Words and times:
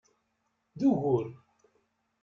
D 0.79 0.81
ugur! 0.89 1.27